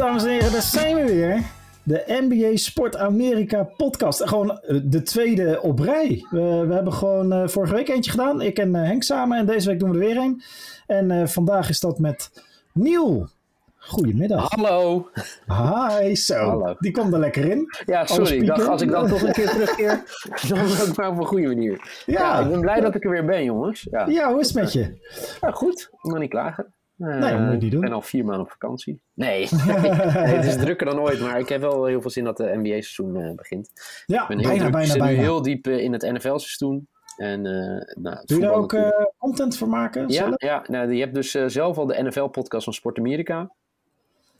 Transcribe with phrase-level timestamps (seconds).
[0.00, 1.42] dames en heren, daar zijn we weer.
[1.82, 4.28] De NBA Sport Amerika podcast.
[4.28, 6.26] Gewoon eh, de tweede op rij.
[6.30, 8.40] We, we hebben gewoon uh, vorige week eentje gedaan.
[8.40, 9.38] Ik en uh, Henk samen.
[9.38, 10.42] En deze week doen we er weer een.
[10.86, 13.28] En uh, vandaag is dat met Niel.
[13.76, 14.50] Goedemiddag.
[14.50, 15.08] Hallo.
[15.46, 16.34] Hi, zo.
[16.34, 16.74] Hallo.
[16.78, 17.66] Die komt er lekker in.
[17.86, 18.40] Ja, sorry.
[18.40, 20.02] Ik dacht, als ik dan toch een keer terugkeer,
[20.48, 22.02] dan ook maar op een goede manier.
[22.06, 22.20] Ja.
[22.20, 22.40] ja.
[22.40, 23.86] ik ben blij dat ik er weer ben, jongens.
[23.90, 24.98] Ja, ja hoe is het met je?
[25.40, 25.88] Ja, goed.
[25.92, 26.74] Ik mag niet klagen.
[27.00, 27.82] Uh, nee, moet je niet doen.
[27.82, 29.00] Ik ben al vier maanden op vakantie.
[29.14, 29.48] Nee.
[29.66, 29.90] nee,
[30.34, 33.16] het is drukker dan ooit, maar ik heb wel heel veel zin dat de NBA-seizoen
[33.16, 33.70] uh, begint.
[34.06, 34.72] Ja, ik ben heel bijna, druk.
[34.72, 35.16] bijna, ik zit bijna.
[35.16, 36.88] nu heel diep uh, in het NFL-seizoen.
[37.16, 40.08] En, uh, nou, Doe je daar ook uh, content voor maken?
[40.08, 40.42] Ja, zelf?
[40.42, 43.50] ja nou, je hebt dus uh, zelf al de NFL-podcast van Sport Amerika.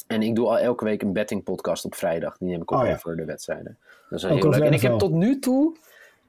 [0.06, 2.38] En ik doe al elke week een betting podcast op vrijdag.
[2.38, 2.92] Die neem ik op Oh, ja.
[2.92, 3.78] over de wedstrijden.
[4.08, 4.62] Dat is Ook heel leuk.
[4.62, 5.76] En ik heb tot nu toe,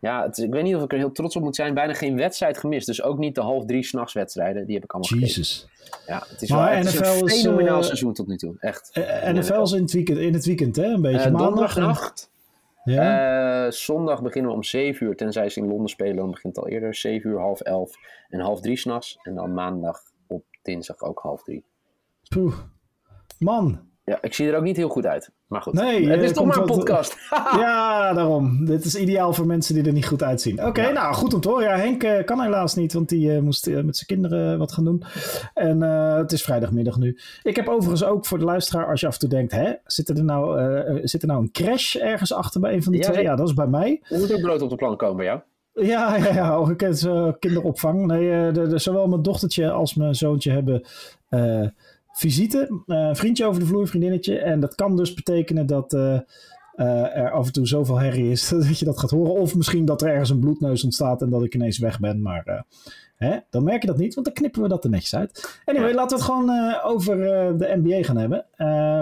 [0.01, 2.17] ja, het, ik weet niet of ik er heel trots op moet zijn, bijna geen
[2.17, 2.85] wedstrijd gemist.
[2.87, 4.65] Dus ook niet de half drie s'nachts wedstrijden.
[4.65, 5.19] Die heb ik allemaal.
[5.19, 5.67] Jesus.
[6.07, 8.55] Ja, het is Maar wel het is NFL een fenomenaal eh, seizoen tot nu toe.
[8.59, 8.89] Echt.
[8.93, 10.85] Eh, NFL is in het weekend, in het weekend hè?
[10.85, 11.41] Een beetje Eh, maandag.
[11.41, 12.29] en- donderdagnacht.
[12.83, 13.65] Ja?
[13.65, 16.65] Eh, zondag beginnen we om 7 uur, tenzij ze in Londen spelen, dan begint het
[16.65, 16.95] al eerder.
[16.95, 17.95] 7 uur, half 11
[18.29, 19.19] en half 3 s'nachts.
[19.21, 21.63] En dan maandag op dinsdag ook half 3.
[22.29, 22.53] Poeh.
[23.39, 23.89] Man.
[24.11, 25.31] Ja, ik zie er ook niet heel goed uit.
[25.47, 27.17] Maar goed, Nee, het eh, is toch maar een wat- podcast.
[27.59, 28.65] Ja, daarom.
[28.65, 30.65] Dit is ideaal voor mensen die er niet goed uitzien.
[30.65, 30.91] Oké, Ja.
[30.91, 31.63] nou goed om te horen.
[31.67, 34.83] Ja, Henk eh, kan helaas niet, want die eh, moest met zijn kinderen wat gaan
[34.83, 35.03] doen.
[35.53, 37.17] En het is vrijdagmiddag nu.
[37.43, 40.09] Ik heb overigens ook voor de luisteraar, als je af en toe denkt, hè, zit
[40.09, 43.23] er nou, zit er nou een crash ergens achter bij een van die Ja, twee?
[43.23, 44.01] Ja, dat is bij mij.
[44.09, 45.39] Er moet ook brood op de plank komen bij jou.
[45.73, 46.53] Ja, ja, ja.
[46.53, 46.89] Ook ik
[47.39, 48.05] kinderopvang.
[48.05, 50.83] Nee, de, de- zowel mijn dochtertje als mijn zoontje hebben
[52.21, 52.83] visite.
[52.87, 54.39] Eh, een vriendje over de vloer, vriendinnetje.
[54.39, 56.13] En dat kan dus betekenen dat eh,
[56.75, 59.33] eh, er af en toe zoveel herrie is dat je dat gaat horen.
[59.33, 62.21] Of misschien dat er ergens een bloedneus ontstaat en dat ik ineens weg ben.
[62.21, 62.65] Maar
[63.15, 65.59] hè, dan merk je dat niet, want dan knippen we dat er netjes uit.
[65.65, 65.95] Anyway, Ja.
[65.95, 67.17] laten we het gewoon over
[67.57, 68.45] de NBA gaan hebben.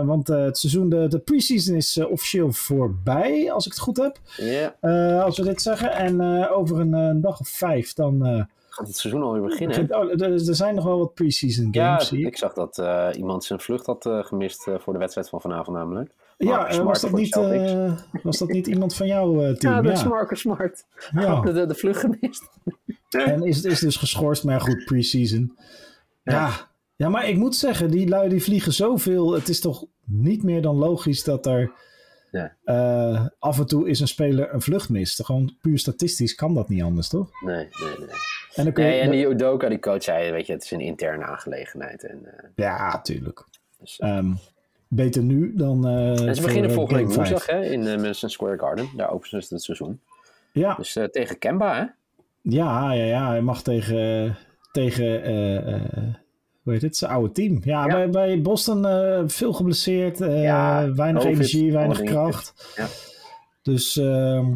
[0.05, 4.19] Want het seizoen, de, de preseason is officieel voorbij, als ik het goed heb.
[4.37, 4.75] Ja,
[5.21, 5.91] als we dit zeggen.
[5.91, 8.47] En over een dag of vijf dan.
[8.79, 9.95] Gaat het seizoen alweer beginnen.
[9.95, 12.07] oh, er, er zijn nog wel wat preseason Ja, games.
[12.07, 12.25] zie ik.
[12.27, 15.41] ik zag dat eh, iemand zijn vlucht had eh, gemist eh, voor de wedstrijd van
[15.41, 16.11] vanavond namelijk.
[16.37, 17.35] ja Marcus was, dat niet,
[18.23, 19.73] was dat niet iemand van jouw eh, team?
[19.73, 20.85] Ja, Ja, dat is Marcus Smart.
[21.11, 21.41] Ja.
[21.41, 22.49] De, de, vlucht gemist.
[23.09, 25.57] En is, is dus geschorst, maar ja, goed, preseason.
[26.23, 26.33] Ja.
[26.33, 26.51] Ja.
[26.95, 27.09] ja.
[27.09, 29.33] maar ik moet zeggen, die lui die vliegen zoveel.
[29.33, 31.71] Het is toch niet meer dan logisch dat er
[32.31, 33.31] Ja.
[33.39, 35.25] af en toe is een speler een vlucht mist.
[35.25, 37.29] Gewoon puur statistisch kan dat niet anders, toch?
[37.43, 38.07] Nee, nee, nee.
[38.55, 40.71] En dan kun je, Nee, en die Udoka, die coach, zei, weet je, het is
[40.71, 42.03] een interne aangelegenheid.
[42.03, 43.45] En, eh, Ja, tuurlijk.
[43.79, 44.31] dus, Ehm,
[44.87, 45.87] beter nu dan.
[45.87, 48.89] eh, en ze beginnen eh, volgende week woensdag hè, in eh, Madison Square Garden.
[48.95, 49.99] Daar openen ze het seizoen.
[50.51, 51.85] Ja, Dus eh, tegen Kemba, hè?
[52.41, 53.27] Ja, ja, ja.
[53.29, 54.35] Hij mag tegen,
[54.71, 55.81] tegen eh, eh,
[56.63, 57.59] hoe heet het, zijn oude team.
[57.63, 57.93] Ja, Ja.
[57.93, 62.73] Bij, bij Boston eh, veel geblesseerd, eh, Ja, weinig energie, weinig kracht.
[62.75, 62.87] Ja.
[63.61, 64.47] Dus ehm,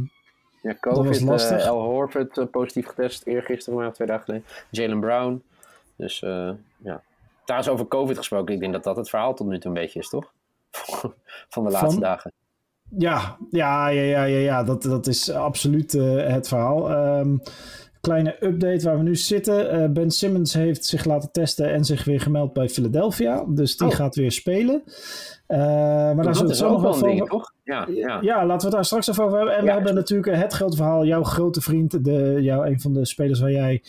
[0.64, 1.62] Ja, was COVID, lastig.
[1.62, 4.46] eh, Al Horford eh, positief getest eergisteren, maar twee dagen geleden.
[4.70, 5.44] Jalen Brown.
[5.96, 7.02] Dus eh, ja.
[7.46, 8.54] Daar is over COVID gesproken.
[8.54, 10.32] Ik denk dat dat het verhaal tot nu toe een beetje is, toch?
[11.50, 12.00] Van de laatste Van?
[12.00, 12.32] dagen.
[12.98, 16.90] ja, ja, ja, ja, ja, ja dat, dat is absoluut het verhaal.
[16.92, 17.38] Ehm,
[18.08, 19.70] kleine update waar we nu zitten.
[19.70, 23.44] Eh, ben Simmons heeft zich laten testen en zich weer gemeld bij Philadelphia.
[23.48, 23.94] Dus die Oh.
[23.94, 24.84] gaat weer spelen.
[25.48, 27.54] Eh, maar daar zullen dat we zo nog wel ding, over- toch?
[27.64, 28.18] Ja, ja.
[28.22, 29.56] Ja, laten we het daar straks even over hebben.
[29.58, 31.06] En we hebben natuurlijk het grote verhaal.
[31.06, 33.84] Jouw grote vriend, de, jou, een van de spelers waar jij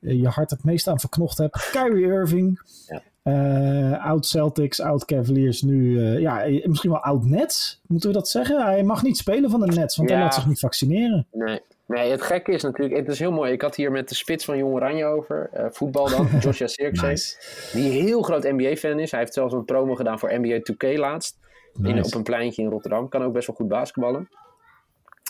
[0.00, 1.70] eh, je hart het meest aan verknocht hebt.
[1.70, 2.60] Kyrie Irving.
[2.86, 3.02] Ja.
[3.22, 7.80] Eh, oud Celtics, oud Cavaliers, nu eh, ja, eh, misschien wel oud Nets.
[7.86, 8.64] Moeten we dat zeggen?
[8.64, 11.26] Hij mag niet spelen van de Nets, want hij laat zich niet vaccineren.
[11.32, 11.60] Nee.
[11.90, 12.96] Nee, het gekke is natuurlijk...
[12.96, 13.52] Het is heel mooi.
[13.52, 15.48] Ik had hier met de spits van Jong Oranje over.
[15.52, 16.26] eh, voetbal dan.
[16.40, 17.08] Joshua Sirkzee.
[17.08, 17.36] Nice.
[17.72, 19.10] Die heel groot NBA-fan is.
[19.10, 21.38] Hij heeft zelfs een promo gedaan voor NBA 2K laatst.
[21.82, 23.08] In, op een pleintje in Rotterdam.
[23.08, 24.28] Kan ook best wel goed basketballen.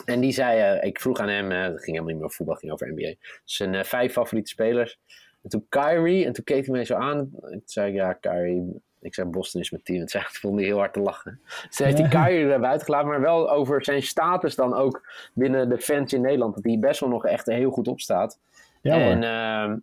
[0.05, 2.35] En die zei, eh, ik vroeg aan hem, eh, het ging helemaal niet meer over
[2.35, 3.13] voetbal, het ging over NBA.
[3.43, 4.99] Zijn eh, vijf favoriete spelers.
[5.41, 7.29] En toen Kyrie, en toen keek hij mij zo aan.
[7.39, 9.99] Toen zei ik, ja, Kyrie, ik zei Boston is mijn team.
[9.99, 11.39] En toen vond heel hard te lachen.
[11.67, 15.07] Dus toen heeft hij Kyrie er buiten gelaten, maar wel over zijn status dan ook
[15.33, 16.55] binnen de fans in Nederland.
[16.55, 18.39] Dat hij best wel nog echt heel goed op staat.
[18.81, 19.77] Ja, en ehm,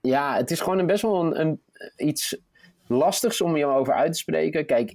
[0.00, 1.62] ja, het is gewoon een best wel een, een-
[1.96, 2.36] iets
[2.86, 4.66] lastigs om je over uit te spreken.
[4.66, 4.94] Kijk,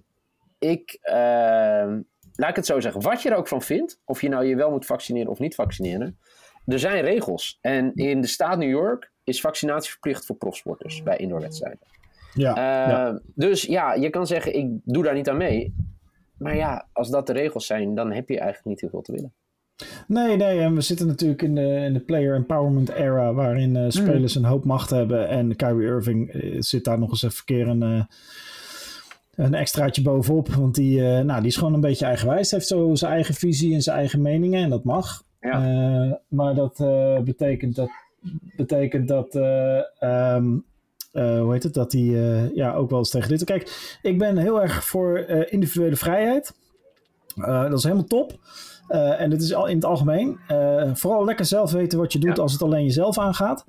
[0.60, 2.00] ik, ehm,
[2.36, 4.56] laat ik het zo zeggen, wat je er ook van vindt, of je nou je
[4.56, 6.18] wel moet vaccineren of niet vaccineren,
[6.66, 7.58] er zijn regels.
[7.62, 11.80] En in de staat New York is vaccinatie verplicht voor profsporters bij indoorwedstrijden.
[12.34, 13.20] Ja, Eh, ja.
[13.36, 15.74] Dus ja, je kan zeggen, ik doe daar niet aan mee.
[16.38, 19.12] Maar ja, als dat de regels zijn, dan heb je eigenlijk niet heel veel te
[19.12, 19.34] willen.
[20.08, 23.86] Nee, nee, en we zitten natuurlijk in de, in de player empowerment era, waarin eh,
[23.88, 25.28] spelers een hoop macht hebben.
[25.28, 28.04] En Kyrie Irving eh, zit daar nog eens even een keer een, eh,
[29.46, 30.48] een extraatje bovenop.
[30.50, 32.52] Want die, nou, die is gewoon een beetje eigenwijs.
[32.52, 34.64] Heeft zo zijn eigen visie en zijn eigen meningen.
[34.64, 35.24] En dat mag.
[35.40, 36.22] Ja.
[36.28, 36.78] maar dat
[37.24, 37.90] betekent dat,
[38.56, 39.34] betekent dat
[41.14, 42.02] ehm, hoe heet het, dat hij
[42.54, 43.44] ja, ook wel eens tegen dit...
[43.44, 46.54] Kijk, ik ben heel erg voor individuele vrijheid.
[47.46, 48.40] dat is helemaal top.
[48.88, 50.40] En dit is al in het algemeen.
[50.94, 53.66] Vooral lekker zelf weten wat je doet als het alleen jezelf aangaat.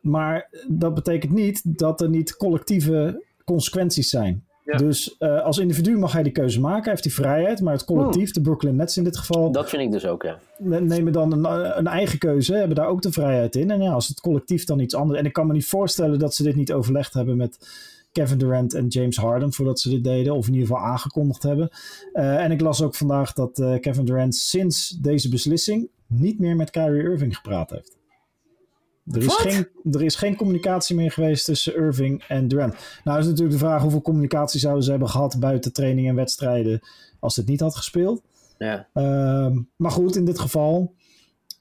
[0.00, 4.47] Maar dat betekent niet dat er niet collectieve consequenties zijn.
[4.72, 4.76] Ja.
[4.76, 7.60] Dus als individu mag hij die keuze maken, hij heeft die vrijheid.
[7.60, 8.32] Maar het collectief, hmm.
[8.32, 9.52] de Brooklyn Nets in dit geval.
[9.52, 10.38] Dat vind ik dus ook, ja.
[10.58, 13.70] Nemen dan een, een, eigen keuze, hebben daar ook de vrijheid in.
[13.70, 15.18] En ja, als het collectief dan iets anders.
[15.18, 17.58] En ik kan me niet voorstellen dat ze dit niet overlegd hebben met
[18.12, 21.70] Kevin Durant en James Harden voordat ze dit deden, of in ieder geval aangekondigd hebben.
[22.14, 26.56] Uh, en ik las ook vandaag dat uh, Kevin Durant sinds deze beslissing niet meer
[26.56, 27.97] met Kyrie Irving gepraat heeft.
[29.12, 32.74] Er is, geen, er is geen communicatie meer geweest tussen Irving en Durant.
[33.04, 36.80] Nou is natuurlijk de vraag hoeveel communicatie zouden ze hebben gehad buiten training en wedstrijden
[37.20, 38.22] als het niet had gespeeld.
[38.58, 38.88] Ja.
[38.94, 40.94] Uh, maar goed, in dit geval.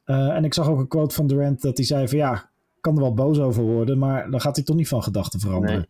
[0.06, 2.50] Uh, en ik zag ook een quote van Durant dat hij zei van ja,
[2.82, 5.88] kan er wel boos over worden, maar dan gaat hij toch niet van gedachten veranderen.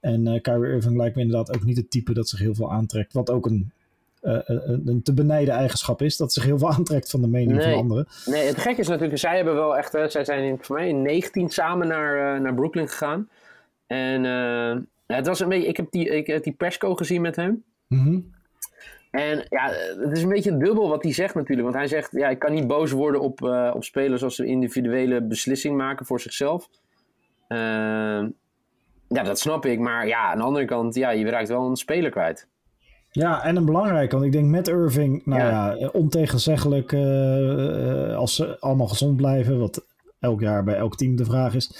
[0.00, 0.14] Nee.
[0.14, 2.72] En uh, Kyrie Irving lijkt me inderdaad ook niet het type dat zich heel veel
[2.72, 3.12] aantrekt.
[3.12, 3.72] Wat ook een,
[4.28, 6.16] uh, een te benijden eigenschap is.
[6.16, 8.06] Dat zich heel veel aantrekt van de mening van anderen.
[8.24, 11.02] Nee, het gekke is natuurlijk, zij hebben wel echt, zij zijn in, voor mij in
[11.02, 13.28] 19 samen naar, naar Brooklyn gegaan.
[13.86, 14.24] En
[15.06, 17.64] het was een beetje, ik heb die, ik heb die persco gezien met hem.
[17.86, 18.36] Mm
[19.10, 19.70] En ja,
[20.00, 21.62] het is een beetje dubbel wat hij zegt natuurlijk.
[21.62, 23.42] Want hij zegt, ja, ik kan niet boos worden op,
[23.74, 26.68] op spelers als ze individuele beslissing maken voor zichzelf.
[27.48, 28.26] Uh,
[29.08, 29.78] ja, dat snap ik.
[29.78, 32.48] Maar ja, aan de andere kant, ja, je raakt wel een speler kwijt.
[33.18, 38.56] Ja, en een belangrijk, want ik denk met Irving, nou ja, ontegenzeggelijk uh, als ze
[38.60, 39.84] allemaal gezond blijven, wat
[40.20, 41.70] elk jaar bij elk team de vraag is,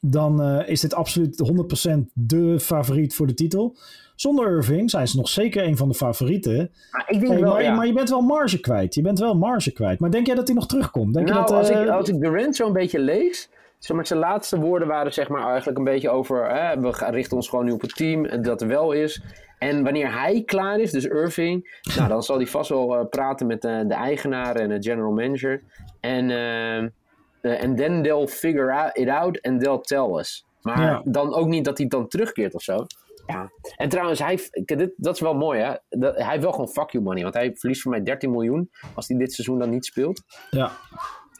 [0.00, 1.52] dan uh, is dit absoluut
[1.88, 3.76] 100% de favoriet voor de titel.
[4.14, 6.70] Zonder Irving zijn ze nog zeker een van de favorieten.
[6.90, 7.74] Maar, ik denk wel, maar, ja.
[7.74, 8.94] maar, je bent wel marge kwijt.
[8.94, 9.98] Je bent wel marge kwijt.
[9.98, 11.14] Maar denk jij dat hij nog terugkomt?
[11.14, 14.18] Denk nou, je dat, als, ik, als ik Durant zo'n beetje lees, zeg maar, zijn
[14.18, 16.50] laatste woorden waren zeg maar eigenlijk een beetje over...
[16.50, 19.22] Hè, we richten ons gewoon nu op het team, dat er wel is.
[19.58, 21.80] En wanneer hij klaar is, dus Irving...
[21.96, 25.12] nou, dan zal hij vast wel uh, praten met uh, de eigenaar en de general
[25.12, 25.62] manager.
[26.00, 30.46] En uh, and then they'll figure it out and they'll tell us.
[30.62, 31.00] Maar ja.
[31.04, 32.86] dan ook niet dat hij dan terugkeert of zo.
[33.26, 33.50] Ja.
[33.76, 35.74] En trouwens, hij, dit, dat is wel mooi hè.
[35.88, 37.22] Dat, hij heeft wel gewoon fuck you money.
[37.22, 40.22] Want hij verliest voor mij 13 miljoen als hij dit seizoen dan niet speelt.
[40.50, 40.70] Ja.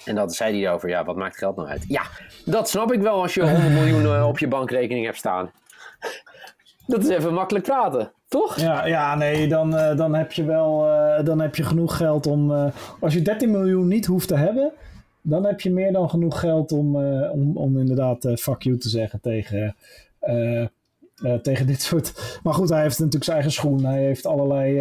[0.04, 1.84] En dat zei hij over, ja, wat maakt geld nou uit?
[1.88, 2.02] Ja,
[2.44, 5.50] dat snap ik wel als je 100 miljoen op je bankrekening hebt staan.
[6.88, 8.60] Dat is even makkelijk praten, toch?
[8.60, 12.26] Ja, ja nee, dan, uh, dan heb je wel uh, dan heb je genoeg geld
[12.26, 12.72] om...
[13.00, 14.72] als je 13 miljoen niet hoeft te hebben...
[15.22, 16.96] dan heb je meer dan genoeg geld om,
[17.30, 19.76] om, om inderdaad fuck you te zeggen tegen...
[21.42, 22.12] tegen dit soort...
[22.42, 23.84] Maar goed, hij heeft natuurlijk zijn eigen schoen.
[23.84, 24.78] Hij heeft allerlei...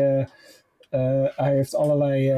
[1.36, 2.32] Hij heeft allerlei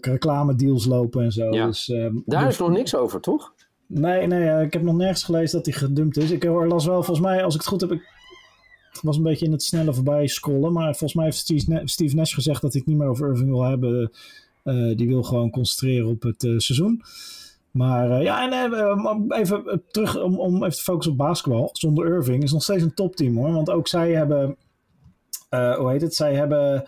[0.00, 1.54] reclame deals lopen en zo.
[1.54, 1.66] Ja.
[1.66, 3.52] Dus, um, Daar dus, is nog niks over, toch?
[3.86, 6.30] Nee, nee ik heb nog nergens gelezen dat hij gedumpt is.
[6.30, 8.15] Ik las wel, volgens mij, als ik het goed heb, ik
[9.02, 10.72] was een beetje in het snelle voorbij scrollen.
[10.72, 13.62] Maar volgens mij heeft Steve, Nash gezegd dat hij het niet meer over Irving wil
[13.62, 14.12] hebben.
[14.64, 17.02] Uh, die wil gewoon concentreren op het seizoen.
[17.70, 21.68] Maar ja, en even terug om, om even te focussen op basketbal.
[21.72, 23.52] Zonder Irving is nog steeds een topteam hoor.
[23.52, 24.56] Want ook zij hebben,
[25.50, 26.84] hoe heet het, zij hebben...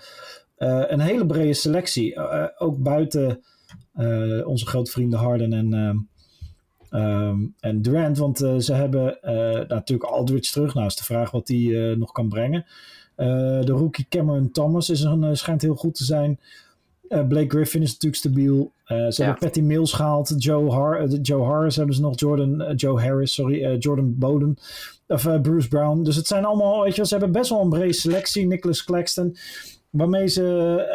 [0.59, 2.18] Een hele brede selectie.
[2.59, 3.42] Ook buiten
[4.44, 6.08] onze grote vrienden Harden en,
[6.90, 8.18] um, en Durant.
[8.18, 9.18] Want ze hebben
[9.68, 10.75] natuurlijk Aldridge terug.
[10.75, 12.66] Nou is de vraag wat die nog kan brengen.
[13.16, 16.40] de rookie Cameron Thomas is een, schijnt heel goed te zijn.
[17.09, 18.73] Blake Griffin is natuurlijk stabiel.
[18.85, 19.25] ze ja.
[19.25, 20.35] hebben Patty Mills gehaald.
[20.37, 22.18] Joe, Har Joe Harris hebben ze nog.
[22.18, 23.76] Jordan, Joe Harris, sorry.
[23.76, 24.59] Jordan Bowden.
[25.07, 26.02] Of Bruce Brown.
[26.02, 28.47] Dus het zijn allemaal, weet je ze hebben best wel een brede selectie.
[28.47, 29.37] Nicholas Claxton
[29.90, 30.42] waarmee ze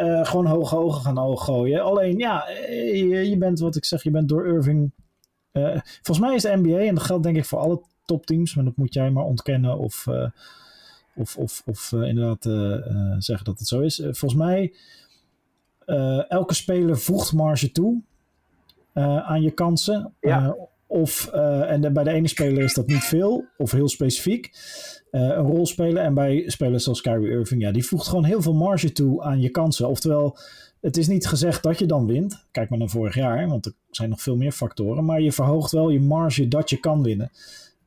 [0.01, 1.81] uh, gewoon hoge ogen gaan gooien.
[1.81, 4.91] Alleen, ja, je, je, bent wat ik zeg, je bent door Irving.
[5.53, 8.65] Uh, volgens mij is de NBA, en dat geldt denk ik voor alle topteams, maar
[8.65, 10.29] dat moet jij maar ontkennen of, uh,
[11.15, 12.43] of, of, of inderdaad
[13.23, 13.95] zeggen dat het zo is.
[13.95, 14.73] volgens mij,
[16.27, 18.01] elke speler voegt marge toe
[19.23, 20.13] aan je kansen.
[20.19, 20.55] Ja.
[20.87, 24.51] Of, en de, bij de ene speler is dat niet veel of heel specifiek
[25.13, 26.03] uh, een rol spelen.
[26.03, 29.41] En bij spelers zoals Kyrie Irving, ja, die voegt gewoon heel veel marge toe aan
[29.41, 29.87] je kansen.
[29.87, 30.37] Oftewel,
[30.81, 32.45] het is niet gezegd dat je dan wint.
[32.51, 35.05] Kijk maar naar vorig jaar, want er zijn nog veel meer factoren.
[35.05, 37.31] Maar je verhoogt wel je marge dat je kan winnen.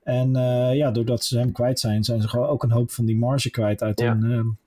[0.03, 3.05] En uh, ja, doordat ze hem kwijt zijn, zijn ze gewoon ook een hoop van
[3.05, 4.17] die marge kwijt uit ja.
[4.19, 4.59] hun,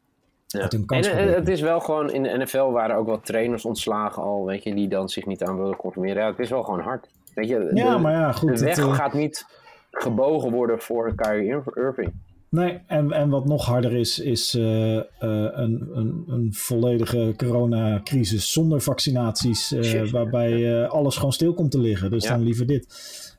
[0.47, 0.67] ja.
[0.85, 1.07] kans.
[1.07, 4.63] En het is wel gewoon, in de NFL waren ook wat trainers ontslagen al, weet
[4.63, 6.21] je, die dan zich niet aan willen conformeren.
[6.21, 7.07] Ja, het is wel gewoon hard.
[7.39, 8.57] Weet je, ja, de, maar ja, goed.
[8.57, 9.45] De weg het, gaat niet
[9.91, 12.13] gebogen worden voor Kyrie Irving.
[12.49, 18.51] Nee, en, en wat nog harder is, is uh, uh, een, een, een, volledige coronacrisis
[18.51, 22.09] zonder vaccinaties, uh, waarbij alles gewoon stil komt te liggen.
[22.09, 22.29] Dus ja.
[22.29, 22.87] dan liever dit.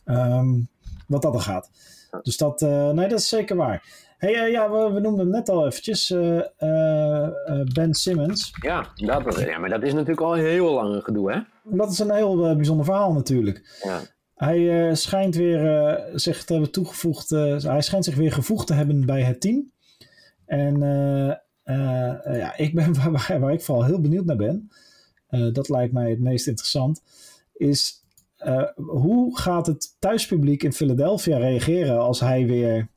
[0.05, 0.69] Um,
[1.07, 1.71] wat dat er gaat.
[2.23, 3.83] Dus dat, nee, dat is zeker waar.
[4.21, 6.09] Hey, ja, we, we, noemden hem net al eventjes,
[7.75, 8.53] Ben Simmons.
[8.63, 11.41] Ja, dat, ja, maar dat is natuurlijk al een heel lang gedoe, hè?
[11.65, 13.81] Dat is een heel bijzonder verhaal natuurlijk.
[13.83, 14.01] Ja.
[14.35, 17.31] Hij schijnt weer zich te hebben toegevoegd.
[17.31, 19.73] Hij schijnt zich weer gevoegd te hebben bij het team.
[20.47, 20.79] En
[22.25, 24.71] ja, ik ben waar, waar, ik vooral heel benieuwd naar ben.
[25.53, 27.03] dat lijkt mij het meest interessant.
[27.53, 28.05] Is
[28.75, 32.89] hoe gaat het thuispubliek in Philadelphia reageren als hij weer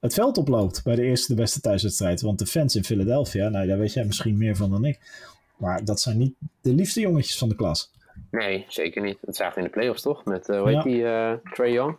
[0.00, 2.20] het veld oploopt bij de eerste de beste thuiswedstrijd?
[2.20, 4.98] Want de fans in Philadelphia, nou daar weet jij misschien meer van dan ik.
[5.56, 7.94] Maar dat zijn niet de liefste jongetjes van de klas.
[8.30, 9.18] Nee, zeker niet.
[9.20, 10.24] Dat zagen we in de playoffs toch?
[10.24, 11.96] Met, uh, hoe heet die, uh, Trey Young?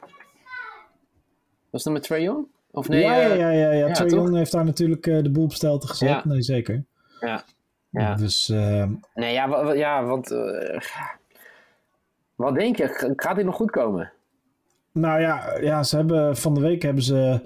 [1.70, 2.48] Was dat met Trey Young?
[2.72, 3.02] Of nee?
[3.02, 3.50] Ja, ja, ja.
[3.50, 3.92] ja, ja.
[3.94, 6.26] Trey Young heeft daar natuurlijk uh, de boel op stelte gezet.
[6.26, 6.84] Nee, zeker.
[7.20, 7.44] Ja.
[7.90, 8.16] ja.
[8.16, 10.30] Dus, ehm, Nee, ja, ja want...
[12.36, 13.14] wat denk je?
[13.16, 14.12] Gaat dit nog goed komen?
[14.92, 17.42] Nou ja, ja, ze hebben van de week hebben ze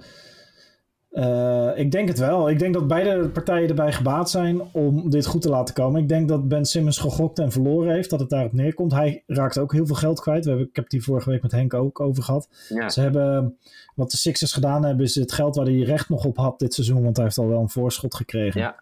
[1.12, 2.50] uh, ik denk het wel.
[2.50, 6.02] Ik denk dat beide partijen erbij gebaat zijn om dit goed te laten komen.
[6.02, 8.92] Ik denk dat Ben Simmons gegokt en verloren heeft, dat het daarop neerkomt.
[8.92, 10.44] Hij raakt ook heel veel geld kwijt.
[10.44, 12.48] We hebben, ik heb die vorige week met Henk ook over gehad.
[12.68, 12.88] Ja.
[12.88, 13.56] Ze hebben,
[13.94, 16.74] wat de Sixers gedaan hebben, is het geld waar hij recht nog op had dit
[16.74, 18.60] seizoen, want hij heeft al wel een voorschot gekregen.
[18.60, 18.74] Ja.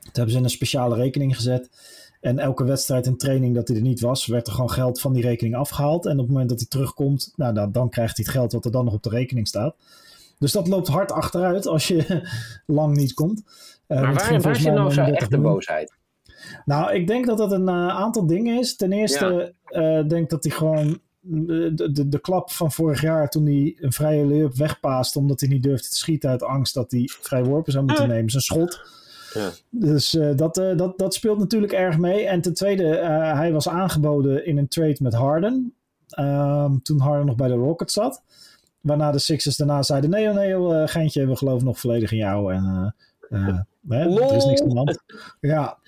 [0.00, 1.70] Dat hebben ze in een speciale rekening gezet.
[2.20, 5.12] En elke wedstrijd en training dat hij er niet was, werd er gewoon geld van
[5.12, 6.06] die rekening afgehaald.
[6.06, 8.64] En op het moment dat hij terugkomt, nou, dan, dan krijgt hij het geld wat
[8.64, 9.74] er dan nog op de rekening staat.
[10.40, 12.28] Dus dat loopt hard achteruit als je
[12.66, 13.42] lang niet komt.
[13.88, 15.98] Uh, maar waar, waar zit nou zo echt de boosheid?
[16.64, 18.76] Nou, ik denk dat dat een uh, aantal dingen is.
[18.76, 19.98] Ten eerste ja.
[19.98, 23.92] uh, denk dat hij gewoon de, de, de, klap van vorig jaar toen hij een
[23.92, 27.72] vrije lay-up wegpaast omdat hij niet durfde te schieten uit angst dat hij vrij worpen
[27.72, 28.30] zou moeten nemen.
[28.30, 28.80] Zijn schot.
[29.34, 29.50] Ja.
[29.70, 32.26] Dus uh, dat, uh, dat, dat speelt natuurlijk erg mee.
[32.26, 35.74] En ten tweede, uh, hij was aangeboden in een trade met Harden.
[36.18, 38.22] Um, toen Harden nog bij de Rockets zat.
[38.80, 42.54] Waarna de Sixers daarna zeiden: nee, nee, uh, Geintje, we geloven nog volledig in jou.
[42.54, 42.94] En
[43.30, 43.58] uh,
[43.88, 45.02] hè, er is niks aan de hand.
[45.40, 45.78] Ja,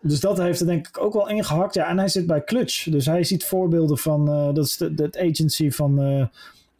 [0.00, 1.74] dus dat heeft er denk ik ook wel ingehakt.
[1.74, 2.84] Ja, en hij zit bij Clutch.
[2.90, 6.28] Dus hij ziet voorbeelden van, dat is de, de agency van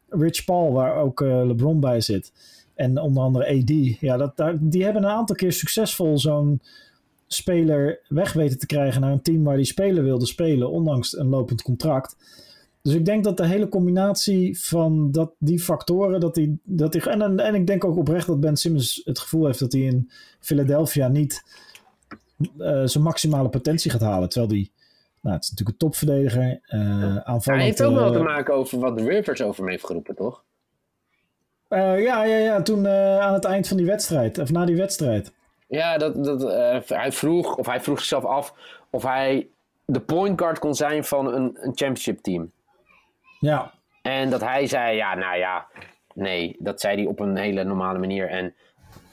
[0.09, 2.33] Rich Paul, waar ook LeBron bij zit.
[2.75, 4.01] En onder andere AD.
[4.01, 6.61] Ja, dat, daar, die hebben een aantal keer succesvol zo'n
[7.27, 11.29] speler weg weten te krijgen naar een team waar die speler wilde spelen, ondanks een
[11.29, 12.17] lopend contract.
[12.89, 17.03] Dus ik denk dat de hele combinatie van dat, die factoren, dat hij, dat hij,
[17.03, 20.11] en, en ik denk ook oprecht dat Ben Simmons het gevoel heeft dat hij in
[20.41, 21.43] Philadelphia niet
[22.59, 24.29] uh, zijn maximale potentie gaat halen.
[24.29, 24.71] Terwijl hij,
[25.21, 26.61] nou, het is natuurlijk een topverdediger.
[26.69, 29.87] Uh, aanvallend, hij heeft ook wel te maken over wat de Rivers over hem heeft
[29.87, 30.43] geroepen, toch?
[31.69, 35.33] Uh, ja, ja, ja, toen aan het eind van die wedstrijd, of na die wedstrijd.
[35.67, 36.43] Ja, dat, dat,
[36.89, 38.55] hij vroeg, of hij vroeg zichzelf af
[38.91, 39.49] of hij
[39.85, 42.51] de point guard kon zijn van een, een championship team.
[43.39, 43.73] Ja.
[44.03, 45.67] En dat hij zei, ja, nou ja,
[46.15, 48.29] nee, dat zei hij op een hele normale manier.
[48.29, 48.55] En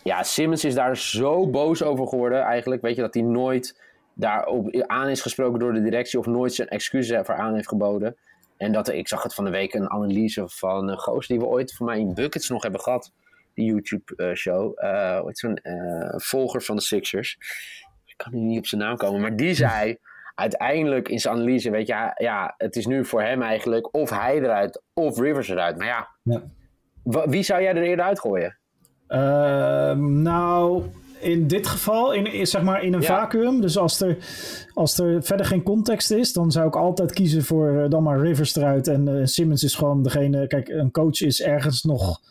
[0.03, 2.81] ja, Simmons is daar zo boos over geworden eigenlijk.
[2.81, 3.81] Weet je, dat hij nooit
[4.13, 8.17] daarop aan is gesproken door de directie of nooit zijn excuses ervoor aan heeft geboden.
[8.57, 11.45] En dat ik zag het van de week een analyse van een goos die we
[11.45, 13.11] ooit voor mij in Buckets nog hebben gehad.
[13.53, 14.83] Die YouTube-show.
[14.83, 17.37] Uh, uh, zo'n uh, volger van de Sixers.
[18.05, 19.97] Ik kan nu niet op zijn naam komen, maar die zei
[20.35, 24.37] uiteindelijk in zijn analyse, weet je, ja, het is nu voor hem eigenlijk of hij
[24.37, 25.77] eruit of Rivers eruit.
[25.77, 26.41] Maar ja, ja.
[27.25, 28.57] wie zou jij er eerder uitgooien?
[29.07, 30.83] Uh, nou,
[31.19, 33.07] in dit geval, in, zeg maar in een ja.
[33.07, 33.61] vacuüm.
[33.61, 34.17] Dus als er,
[34.73, 38.19] als er verder geen context is, dan zou ik altijd kiezen voor uh, dan maar
[38.19, 38.87] Rivers eruit.
[38.87, 40.47] En uh, Simmons is gewoon degene.
[40.47, 42.21] Kijk, een coach is ergens nog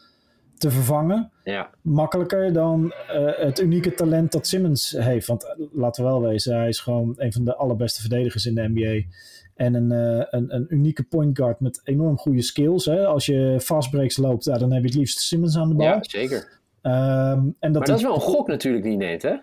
[0.65, 1.31] te vervangen.
[1.45, 1.71] Ja.
[1.81, 5.27] Makkelijker dan uh, het unieke talent dat Simmons heeft.
[5.27, 8.55] Want uh, laten we wel wezen, hij is gewoon een van de allerbeste verdedigers in
[8.55, 9.07] de NBA.
[9.55, 12.85] En een, uh, een, een, unieke point guard met enorm goede skills.
[12.85, 13.07] Hè?
[13.07, 15.87] Als je fast breaks loopt, ja, dan heb je het liefst Simmons aan de bal.
[15.87, 16.37] Ja, zeker.
[16.83, 19.35] Um, en dat maar dat is wel een gok natuurlijk die neemt, hè?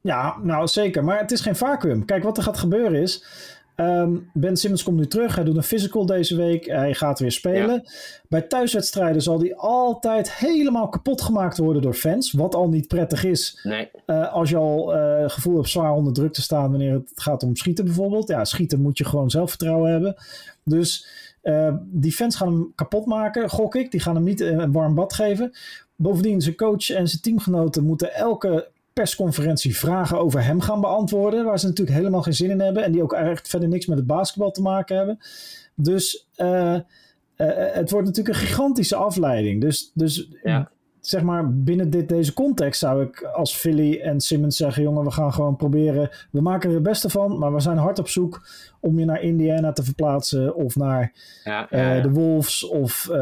[0.00, 1.04] Ja, nou zeker.
[1.04, 2.04] Maar het is geen vacuüm.
[2.04, 3.24] Kijk, wat er gaat gebeuren is...
[3.76, 5.34] Um, ben Simmons komt nu terug.
[5.34, 6.66] Hij doet een physical deze week.
[6.66, 7.74] Hij gaat weer spelen.
[7.74, 7.90] Ja.
[8.28, 12.32] Bij thuiswedstrijden zal hij altijd helemaal kapot gemaakt worden door fans.
[12.32, 13.60] Wat al niet prettig is.
[13.62, 13.88] Nee.
[14.06, 17.42] Uh, als je al uh, gevoel hebt zwaar onder druk te staan wanneer het gaat
[17.42, 18.28] om schieten bijvoorbeeld.
[18.28, 20.16] Ja, schieten moet je gewoon zelfvertrouwen hebben.
[20.62, 21.06] Dus
[21.42, 23.90] uh, die fans gaan hem kapot maken, gok ik.
[23.90, 25.52] Die gaan hem niet een warm bad geven.
[25.96, 28.68] Bovendien, zijn coach en zijn teamgenoten moeten elke
[29.00, 31.44] persconferentie vragen over hem gaan beantwoorden.
[31.44, 32.84] Waar ze natuurlijk helemaal geen zin in hebben.
[32.84, 35.18] En die ook eigenlijk verder niks met het basketbal te maken hebben.
[35.74, 36.80] Dus uh, uh,
[37.72, 39.60] het wordt natuurlijk een gigantische afleiding.
[39.60, 40.28] Dus, dus.
[41.08, 45.10] Zeg maar, binnen dit, deze context zou ik als Philly en Simmons zeggen: jongen, we
[45.10, 46.10] gaan gewoon proberen.
[46.30, 48.46] We maken er het beste van, maar we zijn hard op zoek
[48.80, 51.12] om je naar Indiana te verplaatsen of naar
[51.44, 53.16] Ja, eh, ja, de Wolves of eh,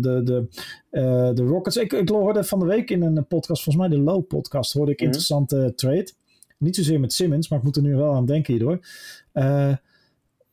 [0.00, 0.46] de, de,
[0.90, 1.76] eh, de Rockets.
[1.76, 4.90] Ik, ik hoorde van de week in een podcast, volgens mij de Low podcast, hoorde
[4.92, 5.06] ik Mhm.
[5.06, 6.10] interessante trade.
[6.58, 8.78] Niet zozeer met Simmons, maar ik moet er nu wel aan denken hierdoor.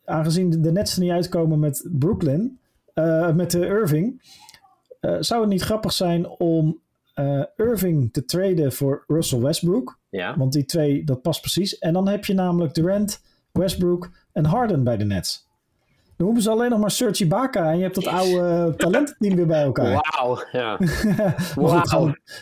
[0.05, 2.59] Aangezien de, de Nets er niet uitkomen met Brooklyn,
[3.35, 4.21] met de Irving,
[4.99, 6.79] eh, zou het niet grappig zijn om
[7.13, 9.97] eh, Irving te traden voor Russell Westbrook?
[10.09, 10.35] ja.
[10.37, 11.77] Want die twee, dat past precies.
[11.77, 15.45] En dan heb je namelijk Durant, Westbrook en Harden bij de Nets.
[16.15, 19.45] Dan hoeven ze alleen nog maar Serge Ibaka en je hebt dat oude talententeam weer
[19.45, 20.01] bij elkaar.
[20.11, 20.75] Wauw, ja.
[20.77, 21.67] Goed, Wauw.
[21.69, 21.89] gaat,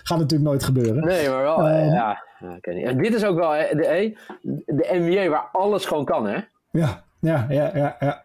[0.04, 1.06] gaat natuurlijk nooit gebeuren.
[1.06, 1.94] Nee, maar wel, Ehm.
[1.94, 2.24] ja.
[2.62, 2.86] niet.
[2.86, 4.18] En dit is ook wel de,
[4.66, 6.38] de NBA waar alles gewoon kan, hè?
[6.72, 7.96] Ja, ja, ja, ja.
[8.00, 8.24] ja.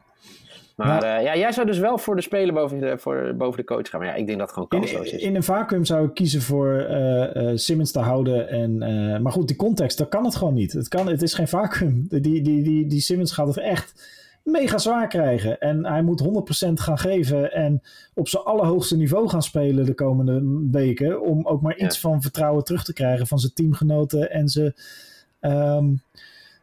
[0.87, 1.19] Maar ja.
[1.19, 4.01] ja, jij zou dus wel voor de speler boven de, voor, boven de coach gaan.
[4.01, 5.23] Maar ja, ik denk dat het gewoon kansloos In, is.
[5.23, 8.49] in een vacuüm zou ik kiezen voor eh, eh, Simmons te houden.
[8.49, 10.73] En, eh, maar goed, die context, dat kan het gewoon niet.
[10.73, 12.07] Het, kan, het is geen vacuüm.
[12.09, 15.59] Die, die, die, die Simmons gaat het echt mega zwaar krijgen.
[15.61, 16.23] En hij moet
[16.69, 17.83] 100% gaan geven en
[18.15, 21.21] op zijn allerhoogste niveau gaan spelen de komende weken.
[21.23, 22.09] Om ook maar iets Ja.
[22.09, 24.75] van vertrouwen terug te krijgen van zijn teamgenoten en zijn...
[25.41, 25.87] ehm,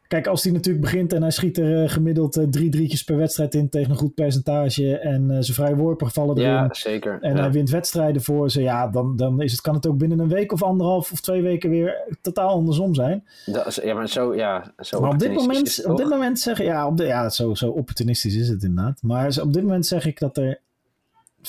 [0.07, 3.17] Kijk, als hij natuurlijk begint en hij schiet er eh, gemiddeld eh, drie drietjes per
[3.17, 4.97] wedstrijd in tegen een goed percentage.
[4.97, 6.49] En eh, zijn vrije worpen vallen erin.
[6.49, 7.17] Ja, zeker.
[7.21, 7.41] En ja.
[7.41, 8.61] hij wint wedstrijden voor ze.
[8.61, 11.41] Ja, dan, dan is het, kan het ook binnen een week of anderhalf of twee
[11.41, 13.23] weken weer totaal andersom zijn.
[13.45, 16.61] Dat is- ja, maar zo, ja, zo maar op dit, moment, op dit moment zeg
[16.61, 19.01] ja, op de, ja zo, zo opportunistisch is het inderdaad.
[19.01, 20.61] Maar op dit moment zeg ik dat er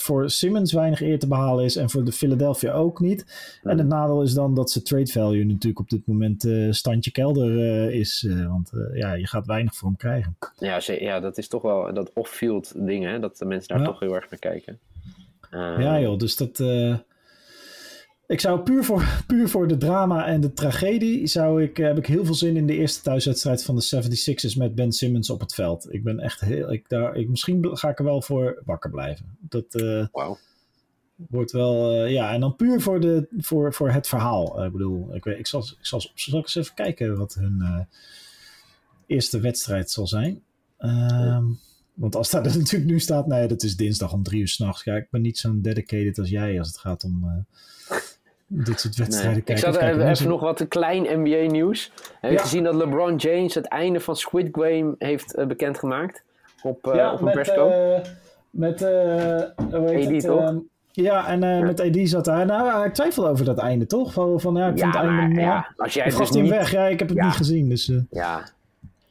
[0.01, 3.27] voor Simmons weinig eer te behalen is en voor de Philadelphia ook niet.
[3.63, 7.11] En het nadeel is dan dat ze trade value natuurlijk op dit moment eh, standje
[7.11, 8.27] kelder eh, is.
[8.29, 10.37] eh, want ja, je gaat weinig voor hem krijgen.
[10.59, 13.19] Ja, ja, dat is toch wel dat off-field ding, hè?
[13.21, 13.85] Dat de mensen daar Ja.
[13.85, 14.79] toch heel erg naar kijken.
[15.51, 16.63] Ja joh, dus dat...
[18.29, 21.27] ik zou puur voor, puur voor de drama en de tragedie...
[21.27, 24.57] Zou ik, eh, heb ik heel veel zin in de eerste thuiswedstrijd van de 76ers
[24.57, 25.93] met Ben Simmons op het veld.
[25.93, 26.73] Ik ben echt heel...
[26.73, 29.37] Ik, daar, ik, misschien ga ik er wel voor wakker blijven.
[29.41, 30.39] Dat eh, Wauw.
[31.17, 31.93] wordt wel...
[31.93, 34.65] eh, ja, en dan puur voor, de, voor, voor het verhaal.
[34.65, 37.87] Ik bedoel, ik, weet- ik, zal, ik zal, zal ik eens even kijken wat hun
[39.07, 40.43] eerste wedstrijd zal zijn.
[40.79, 41.45] Ehm,
[41.95, 44.85] Want als daar natuurlijk nu staat, nee, dat is dinsdag om drie uur s'nachts.
[44.85, 47.47] Ja, ik ben niet zo'n dedicated als jij als het gaat om
[48.51, 49.39] dit soort wedstrijden Nee.
[49.39, 49.65] Ik kijken.
[49.65, 51.93] zat Even kijken, even, nog wat klein NBA nieuws.
[52.21, 52.43] Heb je Ja.
[52.43, 56.23] gezien dat LeBron James het einde van Squid Game heeft eh, bekendgemaakt?
[56.63, 57.69] Op, eh, ja, op een met, persco?
[57.69, 58.01] eh,
[58.51, 59.41] met eh,
[59.73, 60.41] AD het, toch?
[60.41, 60.57] ehm,
[60.93, 61.65] ja, en eh, Ja.
[61.65, 62.47] met AD zat daar.
[62.47, 64.13] Nou, ik twijfel over dat einde, toch?
[64.13, 65.13] Van, van ja, ik vind het einde...
[65.23, 66.51] maar, ja, ja, als jij het gaf dus niet...
[66.51, 66.71] weg?
[66.71, 67.25] Ja, ik heb het Ja.
[67.25, 67.69] niet gezien.
[67.69, 68.43] Dus, eh, Ja,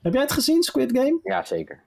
[0.01, 1.19] heb jij het gezien, Squid Game?
[1.23, 1.79] ja, zeker.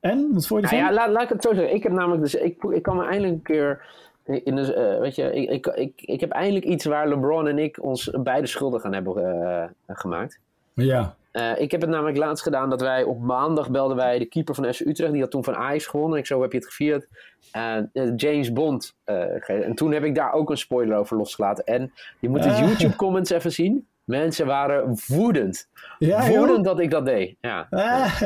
[0.00, 0.30] En?
[0.32, 1.74] Wat vond je Nou ja, laat, laat ik het zo zeggen.
[1.74, 3.82] Ik heb namelijk dus, ik, ik kan me eindelijk een keer,
[4.28, 7.58] in de, eh, weet je, ik, ik, ik, ik heb eindelijk iets waar LeBron en
[7.58, 10.40] ik ons beide schuldig aan hebben eh, gemaakt.
[10.74, 11.16] Ja.
[11.30, 14.54] Eh, ik heb het namelijk laatst gedaan dat wij op maandag belden wij de keeper
[14.54, 15.12] van FC Utrecht.
[15.12, 16.18] Die had toen van Ajax gewonnen.
[16.18, 17.08] Ik zo heb je het gevierd.
[17.52, 18.94] En James Bond.
[19.04, 21.64] en toen heb ik daar ook een spoiler over losgelaten.
[21.64, 22.58] En je moet de Ah.
[22.58, 23.86] YouTube comments even zien.
[24.04, 25.68] Mensen waren woedend.
[25.98, 26.36] Ja, joh.
[26.38, 27.36] woedend dat ik dat deed.
[27.40, 27.66] Ja.
[27.70, 28.20] Ah,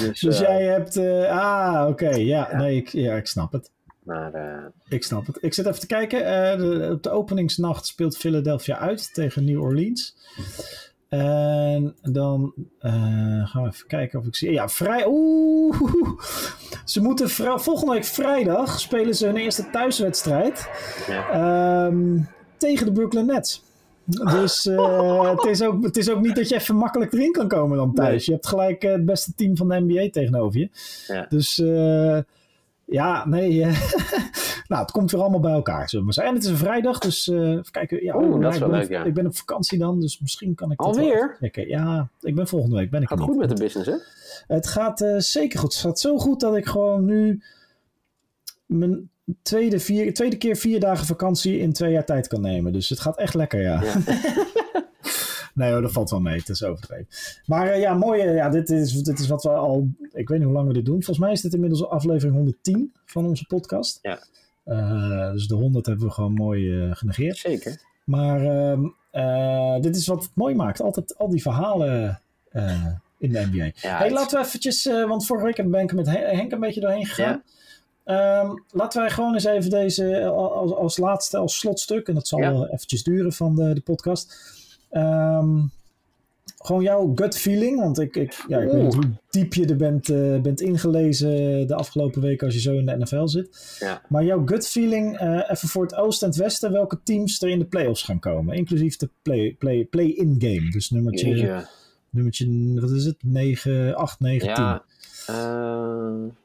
[0.00, 0.96] Dus, dus jij hebt...
[1.28, 2.08] ah, oké.
[2.08, 3.70] ja, nee, ik, ja, ik snap het.
[4.02, 5.38] Maar eh, Ik snap het.
[5.40, 6.24] Ik zit even te kijken.
[6.24, 10.16] Eh, de, op de openingsnacht speelt Philadelphia uit tegen New Orleans.
[11.08, 12.92] En dan eh,
[13.48, 14.52] gaan we even kijken of ik zie.
[14.52, 15.04] Ja, vrij.
[15.06, 15.80] Oeh.
[16.84, 20.68] Ze moeten vri- volgende week vrijdag spelen ze hun eerste thuiswedstrijd
[21.08, 21.28] ja.
[21.30, 22.18] ehm,
[22.56, 23.62] tegen de Brooklyn Nets.
[24.04, 24.64] Dus
[25.34, 27.94] het, is ook, het is ook niet dat je even makkelijk erin kan komen dan
[27.94, 28.08] thuis.
[28.10, 28.24] Nee.
[28.24, 30.68] Je hebt gelijk het beste team van de NBA tegenover je.
[31.06, 31.26] Ja.
[31.28, 31.62] Dus
[32.84, 33.62] ja, nee.
[33.62, 33.80] eh,
[34.68, 36.32] nou, het komt weer allemaal bij elkaar, zullen we maar zeggen.
[36.32, 38.04] En het is een vrijdag, dus even kijken.
[38.04, 39.04] Ja, Oeh, dat is wel ben leuk, op, ja.
[39.04, 41.36] Ik ben op vakantie dan, dus misschien kan ik wel Alweer?
[41.38, 41.68] checken.
[41.68, 42.90] Ja, ik ben volgende week.
[42.90, 43.96] Ben ik Gaat goed met de business, hè?
[44.54, 45.72] Het gaat eh, zeker goed.
[45.72, 47.42] Het gaat zo goed dat ik gewoon nu
[48.66, 49.10] mijn
[49.42, 52.72] tweede, vier, tweede keer vier dagen vakantie in twee jaar tijd kan nemen.
[52.72, 53.82] Dus het gaat echt lekker, ja.
[53.82, 53.92] Ja.
[55.54, 56.38] nee hoor, dat valt wel mee.
[56.38, 57.06] Het is overdreven.
[57.46, 58.22] Maar eh, ja, mooi.
[58.22, 59.88] ja, dit, is, dit is wat we al...
[60.12, 60.94] Ik weet niet hoe lang we dit doen.
[60.94, 63.98] Volgens mij is dit inmiddels aflevering 110 van onze podcast.
[64.02, 64.18] Ja.
[64.64, 67.36] Eh, dus de 100 hebben we gewoon mooi eh, genegeerd.
[67.36, 67.80] Zeker.
[68.04, 70.80] Maar ehm, eh, dit is wat het mooi maakt.
[70.80, 72.20] Altijd al die verhalen
[73.18, 73.64] in de NBA.
[73.64, 76.60] Ja, hey, het- laten we eventjes, want vorige week ben ik met Hen- Henk een
[76.60, 77.42] beetje doorheen gegaan.
[78.04, 82.38] Ehm, laten wij gewoon eens even deze als, als laatste, als slotstuk, en dat zal
[82.38, 82.52] Ja.
[82.52, 84.36] wel eventjes duren van de, de podcast.
[84.92, 85.60] Ehm,
[86.58, 89.76] gewoon jouw gut feeling, want ik, ik, ja, ik weet niet hoe diep je er
[89.76, 93.76] bent, eh, bent ingelezen de afgelopen weken als je zo in de NFL zit.
[93.78, 94.02] Ja.
[94.08, 97.48] Maar jouw gut feeling, eh, even voor het oosten en het westen, welke teams er
[97.48, 100.70] in de playoffs gaan komen, inclusief de play-in play, play game.
[100.70, 101.66] Dus nummertje, Jeetje.
[102.10, 103.16] nummertje, wat is het?
[103.24, 104.64] 9, 8, 9, 10.
[104.64, 104.74] Ja.
[104.74, 104.91] eh,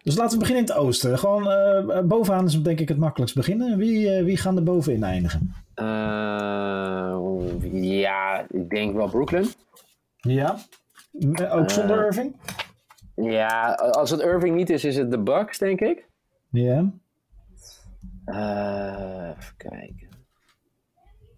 [0.04, 1.20] Dus laten we beginnen in het oosten.
[1.20, 3.78] Gewoon eh, bovenaan is denk ik het makkelijkst beginnen.
[3.78, 5.54] Wie, eh, wie gaan er bovenin eindigen?
[5.76, 5.86] eh,
[7.72, 9.48] ja, ik denk wel Brooklyn.
[10.18, 10.58] Ja.
[11.50, 12.36] Ook zonder Eh, Irving?
[13.16, 16.08] Ja, als het Irving niet is, is het de Bucks, denk ik.
[16.52, 16.92] Ja.
[18.26, 20.08] Eh, even kijken.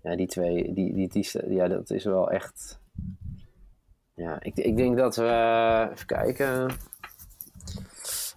[0.03, 2.79] Ja, die twee, die, die, die, ja, dat is wel echt.
[4.15, 5.87] Ja, ik, ik denk dat we.
[5.93, 6.69] Even kijken.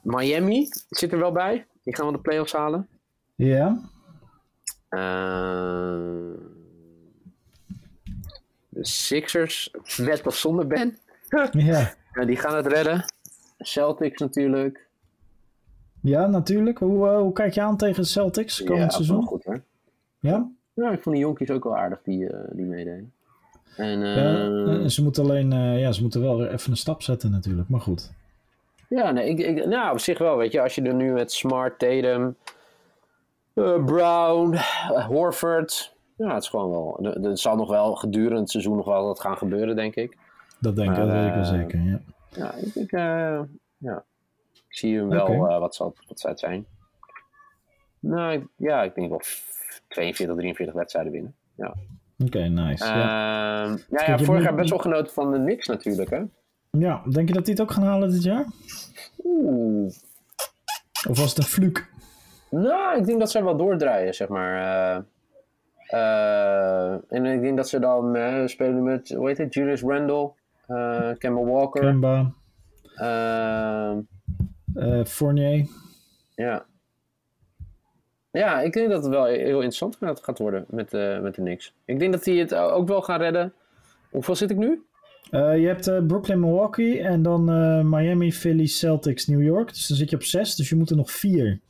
[0.03, 1.67] Miami zit er wel bij.
[1.83, 2.89] Die gaan we de playoffs halen.
[3.35, 3.81] Ja.
[4.89, 5.01] Eh,
[8.69, 10.97] de Sixers, met of zonder Ben.
[11.53, 11.95] Ja.
[12.13, 13.05] Ja, die gaan het redden.
[13.59, 14.87] Celtics natuurlijk.
[16.01, 16.79] Ja, natuurlijk.
[16.79, 19.23] Hoe, eh, hoe kijk je aan tegen de Celtics komend ja, wel seizoen?
[19.23, 19.63] goed hoor.
[20.21, 20.51] Ja?
[20.75, 23.13] Ja, ik vond die jonkies ook wel aardig die, eh, die meededen.
[23.77, 27.31] En Ja, ze moeten alleen, eh, ja, ze moeten wel weer even een stap zetten
[27.31, 28.13] natuurlijk, maar goed.
[28.97, 30.61] Ja, nee, ik, ik, nou, op zich wel, weet je.
[30.61, 32.37] Als je er nu met Smart, Tatum,
[33.55, 35.95] eh, Brown, eh, Horford...
[36.17, 36.99] Ja, het is gewoon wel...
[37.03, 40.17] Er, er zal nog wel gedurende het seizoen nog wel wat gaan gebeuren, denk ik.
[40.61, 41.81] Dat denk ik, dat weet ik wel eh, zeker.
[41.81, 42.01] Ja.
[42.29, 42.91] Ja, ik
[43.79, 44.05] ja.
[44.69, 46.67] Ik zie hem wel wat, zal, wat zou het zijn.
[47.99, 51.35] Nou, ik- ja, ik denk wel f- 42, 43 wedstrijden winnen.
[51.57, 51.75] Ja.
[52.25, 52.85] Oké, nice.
[52.85, 52.93] ja.
[53.65, 56.23] Ehm, ja, ja, je vorig jaar best wel genoten van de Knicks natuurlijk, hè?
[56.79, 58.47] Ja, denk je dat die het ook gaan halen dit jaar?
[59.25, 59.93] Oeh.
[61.09, 61.83] Of was het een fluke?
[62.51, 64.57] Nou, ik denk dat zij wel doordraaien, zeg maar.
[64.57, 65.03] Eh,
[65.87, 70.31] eh, en ik denk dat ze dan eh, spelen met, hoe heet het, Julius Randle,
[70.67, 71.81] eh Kemba Walker.
[71.81, 72.33] Kemba,
[75.05, 75.69] Fournier.
[76.35, 76.65] ja.
[78.31, 81.75] Ja, ik denk dat het wel heel interessant gaat- worden met, met de Knicks.
[81.85, 83.53] Ik denk dat die het ook wel gaan redden.
[84.11, 84.83] Hoeveel zit ik nu?
[85.31, 89.69] Eh, je hebt eh, Brooklyn, Milwaukee en dan eh, Miami, Philly, Celtics, New York.
[89.69, 91.61] Dus dan zit je op zes, dus je moet er nog vier.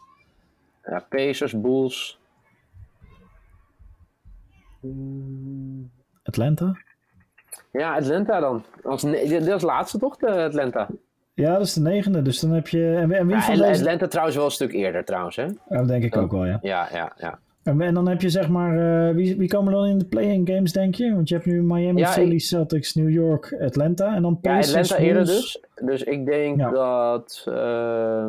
[0.84, 2.18] Ja, Pacers, Bulls.
[6.22, 6.76] Atlanta?
[7.72, 8.64] Ja, Atlanta dan.
[8.82, 10.88] Als is laatste toch, de Atlanta?
[11.34, 12.22] Ja, dat is de negende.
[12.22, 12.94] Dus dan heb je...
[12.94, 13.80] En, en wie Ja, van deze...
[13.80, 15.46] Atlanta trouwens wel een stuk eerder trouwens, hè?
[15.68, 16.58] Dat denk ik ook wel, ja.
[16.62, 17.38] Ja, ja, ja.
[17.62, 19.08] En, en dan heb je zeg maar...
[19.08, 21.14] eh, wie, wie komen dan in de play-in games, denk je?
[21.14, 24.14] Want je hebt nu Miami, Ja, Philly, ik- Celtics, New York, Atlanta.
[24.14, 25.64] En dan Ja, Pacers, Atlanta eerder dus.
[25.84, 26.70] Dus ik denk Ja.
[26.70, 27.44] dat...
[27.48, 28.28] eh,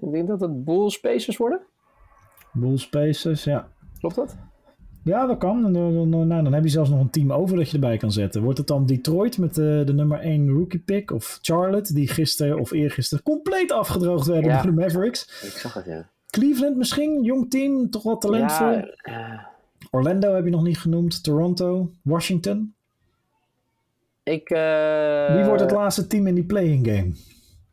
[0.00, 1.60] ik denk dat het Bulls Pacers worden.
[2.52, 3.68] Bulls, Pacers, ja.
[3.98, 4.36] Klopt dat?
[5.04, 5.62] Ja, dat kan.
[5.62, 5.72] Dan,
[6.10, 8.42] dan, nou, dan heb je zelfs nog een team over dat je erbij kan zetten.
[8.42, 11.10] Wordt het dan Detroit met de, de nummer 1 rookie pick?
[11.10, 14.62] Of Charlotte, die gisteren of eergisteren compleet afgedroogd werden Ja.
[14.62, 15.42] door de Mavericks?
[15.42, 16.10] Ik zag het, ja.
[16.32, 18.70] Cleveland misschien, jong team, toch wel talentvol.
[18.70, 19.38] Ja, eh,
[19.90, 21.22] Orlando heb je nog niet genoemd.
[21.24, 22.74] Toronto, Washington.
[24.22, 24.50] ik...
[24.50, 27.12] eh, Wie wordt het laatste team in die playing game?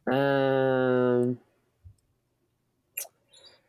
[0.03, 1.29] eh,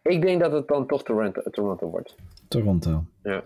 [0.03, 2.15] ik denk dat het dan toch Toronto, Toronto wordt.
[2.49, 3.05] Toronto.
[3.23, 3.45] Ja.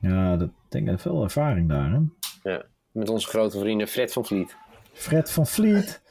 [0.00, 1.90] Ja, dat denk ik veel ervaring daar.
[1.90, 2.00] Hè?
[2.50, 2.64] ja.
[2.92, 4.56] Met onze grote vrienden Fred van Vliet.
[4.92, 5.98] Fred van Vliet.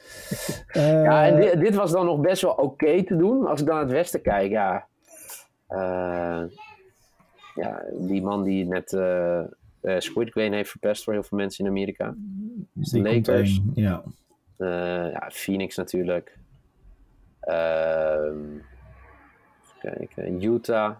[0.66, 3.46] Eh, Ja, en dit, dit was dan nog best wel oké te doen.
[3.46, 4.86] Als ik dan naar het westen kijk, ja.
[5.66, 6.42] Eh,
[7.54, 9.40] ja, die man die net eh
[9.80, 12.14] eh, Squid Game heeft verpest voor heel veel mensen in Amerika.
[12.72, 13.60] die komt Lakers.
[13.74, 14.02] Ja.
[14.58, 16.38] Ja, Phoenix natuurlijk.
[17.40, 18.38] Ehm,
[19.82, 20.96] even kijken, Utah.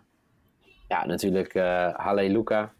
[0.89, 2.73] Ja, natuurlijk eh Halleluja.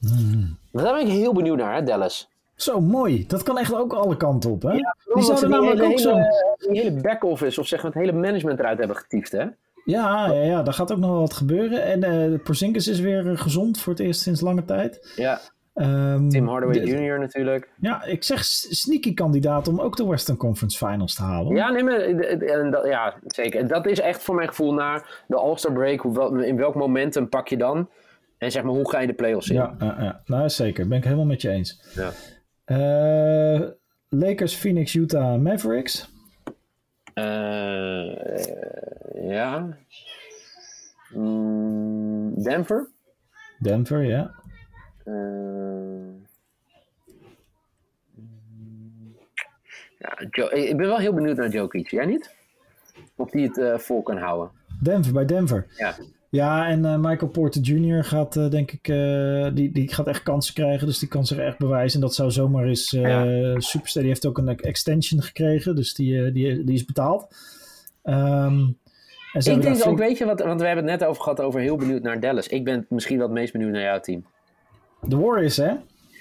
[0.00, 0.58] Hmm.
[0.72, 2.30] Daar ben ik heel benieuwd naar, hè, Dallas.
[2.62, 3.26] Zo mooi.
[3.26, 4.62] Dat kan echt ook alle kanten op.
[4.62, 4.72] Hè?
[4.72, 6.14] die Omdat ze zouden namelijk ook zo.
[6.58, 9.44] die hele back-office, of zeg maar het hele management eruit hebben getiefd, hè?
[9.84, 11.82] Ja, ja, ja, daar gaat ook nog wel wat gebeuren.
[11.84, 15.12] En eh Porzingis is weer eh, gezond voor het eerst sinds lange tijd.
[15.16, 15.40] Ja,
[15.74, 17.18] Ehm, Tim Hardaway Jr.
[17.18, 17.68] natuurlijk.
[17.80, 21.54] Ja, ik zeg sneaky kandidaat om ook de Western Conference Finals te halen.
[21.56, 23.68] Ja, nee, maar, eh, en dat, ja, zeker.
[23.68, 26.04] Dat is echt voor mijn gevoel naar de All-Star break.
[26.44, 27.88] In welk momentum pak je dan?
[28.38, 29.54] En zeg maar, hoe ga je de playoffs in?
[29.56, 30.20] ja, ja, ja.
[30.24, 30.88] Nou, zeker.
[30.88, 31.82] Ben ik helemaal met je eens.
[31.94, 32.10] Ja.
[32.70, 33.60] Eh,
[34.08, 36.10] Lakers, Phoenix, Utah, Mavericks.
[37.14, 38.44] Eh,
[39.28, 39.76] ja.
[41.14, 42.88] Mm, Denver.
[43.58, 44.34] Denver, ja.
[45.04, 46.14] Eh,
[49.98, 51.88] ja, Jo- ik ben wel heel benieuwd naar Jokic.
[51.88, 52.34] Jij niet?
[53.16, 54.50] Of die het vol kan houden.
[54.82, 55.66] Denver, bij Denver.
[55.76, 55.94] Ja.
[56.30, 58.04] Ja, en uh, Michael Porter Jr.
[58.04, 60.86] gaat, uh, denk ik, uh, die, die gaat echt kansen krijgen.
[60.86, 62.00] Dus die kan zich echt bewijzen.
[62.00, 63.60] En dat zou zomaar eens ja.
[63.60, 64.00] superster.
[64.00, 65.76] Die heeft ook een extension gekregen.
[65.76, 67.34] Dus die, die, die is betaald.
[68.04, 68.78] Um,
[69.32, 71.76] ik denk ook, weet je wat, want we hebben het net over gehad over heel
[71.76, 72.48] benieuwd naar Dallas.
[72.48, 74.26] Ik ben misschien wel het meest benieuwd naar jouw team.
[75.00, 75.74] De Warriors, hè?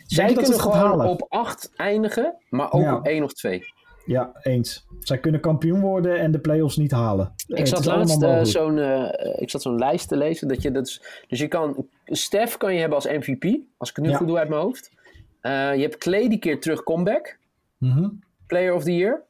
[0.05, 1.07] Zij kunnen gewoon halen.
[1.07, 2.95] op 8 eindigen, maar ook ja.
[2.95, 3.63] op 1 of 2.
[4.09, 4.85] Ja, eens.
[4.99, 7.33] Zij kunnen kampioen worden en de play-offs niet halen.
[7.47, 10.47] Ik zat laatst uh, zo'n uh, ik zat zo'n lijst te lezen.
[10.47, 13.95] Dat je, dat is, dus je kan, Stef kan je hebben als MVP, als ik
[13.95, 14.17] het nu ja.
[14.17, 14.91] goed doe uit mijn hoofd.
[15.41, 17.37] Uh, je hebt Clay die keer terug comeback.
[17.77, 18.19] Mm -hmm.
[18.47, 19.21] Player of the Year.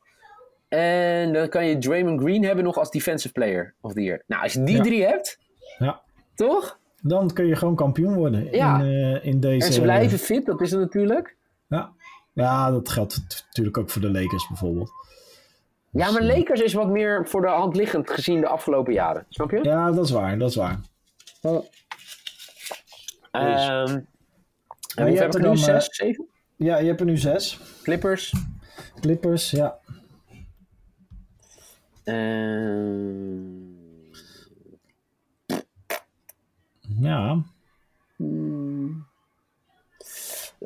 [0.67, 4.23] En dan kan je Draymond Green hebben nog als Defensive Player of the Year.
[4.27, 4.83] Nou, als je die ja.
[4.83, 5.39] drie hebt,
[5.79, 6.01] ja.
[6.35, 6.79] toch?
[7.01, 8.79] Dan kun je gewoon kampioen worden ja.
[8.79, 9.65] in, in deze...
[9.65, 11.37] En ze blijven fit, dat is het natuurlijk.
[11.67, 11.91] Ja.
[12.39, 14.91] Ja, dat geldt natuurlijk ook voor de Lakers bijvoorbeeld.
[15.91, 19.25] Ja, maar Lakers is wat meer voor de hand liggend gezien de afgelopen jaren.
[19.30, 19.63] Snap je?
[19.63, 20.38] Ja, dat is waar.
[20.38, 20.80] Dat is waar.
[21.41, 21.65] Oh.
[23.32, 24.08] Um,
[24.95, 26.28] en je hebt er nu zes, zeven?
[26.56, 27.60] Ja, je hebt er nu zes.
[27.84, 28.34] Clippers.
[28.99, 29.80] Clippers, ja.
[32.04, 33.67] Um...
[36.99, 37.43] Ja.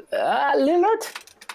[0.09, 1.11] Uh, Lillard?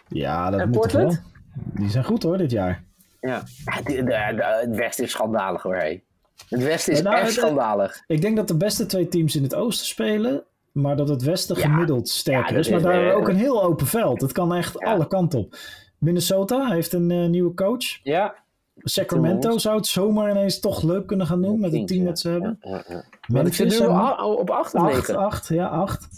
[0.09, 1.13] Ja, dat en moet Portland?
[1.13, 1.43] wel.
[1.75, 2.85] Die zijn goed hoor, dit jaar.
[3.21, 3.43] Ja,
[3.75, 5.77] het Westen is schandalig hoor.
[5.77, 6.03] Hey.
[6.49, 8.03] Het Westen is nou, echt schandalig.
[8.07, 10.45] Ik denk dat de beste twee teams in het Oosten spelen.
[10.73, 11.63] Maar dat het Westen ja.
[11.63, 12.69] gemiddeld sterker ja, is.
[12.69, 14.21] Maar daar is ook een heel open veld.
[14.21, 15.57] Het kan echt alle kanten op.
[15.99, 17.99] Minnesota heeft een uh, nieuwe coach.
[18.03, 18.35] Ja.
[18.77, 22.29] Sacramento zou het zomaar ineens toch leuk kunnen gaan doen met het team dat ze
[22.29, 22.59] hebben.
[22.61, 25.17] Ja, ja, Memphis nu op 8 of 9?
[25.17, 26.09] 8, ja, 8.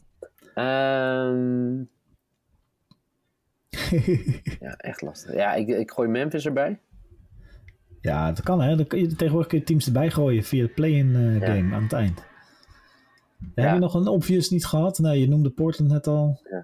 [0.54, 1.88] Um...
[4.60, 5.34] ja, echt lastig.
[5.34, 6.78] Ja, ik, ik gooi Memphis erbij.
[8.00, 8.76] Ja, dat kan hè.
[8.76, 11.82] Dan kun je, tegenwoordig kun je teams erbij gooien via de play-in uh, game aan
[11.82, 12.22] het eind.
[13.54, 14.98] Ja, Heb je nog een obvious niet gehad?
[14.98, 16.40] Nee, je noemde Portland net al.
[16.50, 16.59] Ja.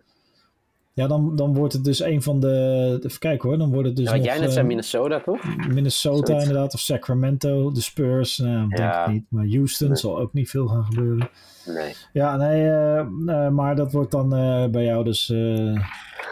[0.96, 2.98] Ja, dan, dan wordt het dus een van de.
[3.02, 3.58] Even kijken hoor.
[3.58, 4.04] Dan wordt het dus.
[4.04, 5.66] Ja, wat nog, jij net zei, Minnesota toch?
[5.68, 6.46] Minnesota Zoiets.
[6.46, 6.74] inderdaad.
[6.74, 7.72] Of Sacramento.
[7.72, 8.38] De Spurs.
[8.38, 9.24] Nou, denk ik niet.
[9.28, 9.96] Maar Houston nee.
[9.96, 11.28] zal ook niet veel gaan gebeuren.
[11.66, 11.94] Nee.
[12.12, 12.62] Ja, nee.
[12.62, 15.28] Uh, uh, maar dat wordt dan uh, bij jou dus.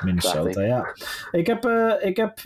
[0.04, 0.86] Minnesota, ja.
[1.30, 1.64] Ik heb.
[2.00, 2.38] ik heb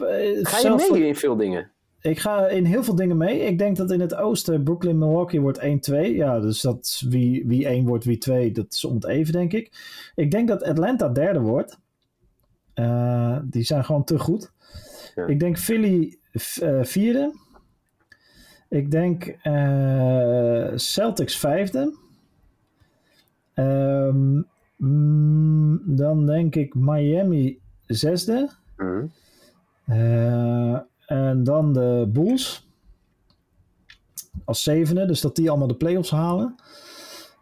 [0.42, 1.70] Ga je mee in veel dingen?
[2.00, 3.38] Ik ga in heel veel dingen mee.
[3.38, 5.94] Ik denk dat in het oosten Brooklyn Milwaukee wordt 1-2.
[6.14, 9.52] Ja, dus dat wie, wie 1 wordt, wie 2, dat is om het even, denk
[9.52, 9.72] ik.
[10.14, 11.78] Ik denk dat Atlanta derde wordt.
[12.79, 14.53] Uh, die zijn gewoon te goed.
[15.14, 15.27] Ja.
[15.27, 16.19] Ik denk Philly
[16.62, 17.35] uh, vierde.
[18.69, 21.95] Ik denk uh, Celtics vijfde.
[23.55, 28.51] Um, mm, dan denk ik Miami zesde.
[28.77, 29.11] Mm.
[31.07, 32.69] en dan de Bulls
[34.45, 35.07] als zevende.
[35.07, 36.55] Dus dat die allemaal de playoffs halen.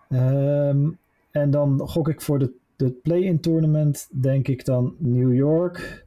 [0.08, 0.98] Um,
[1.30, 6.06] en dan gok ik voor de de play-in tournament denk ik dan New York.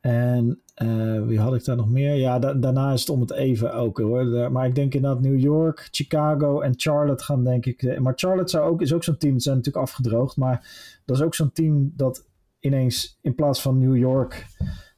[0.00, 2.14] En uh, wie had ik daar nog meer?
[2.14, 4.52] Ja, da daarna is het om het even ook hoor.
[4.52, 7.82] Maar ik denk inderdaad New York, Chicago en Charlotte gaan denk ik.
[7.82, 10.36] Eh, maar Charlotte zou ook, is ook zo'n team, ze zijn natuurlijk afgedroogd.
[10.36, 10.66] Maar
[11.04, 12.26] dat is ook zo'n team dat
[12.60, 14.46] ineens in plaats van New York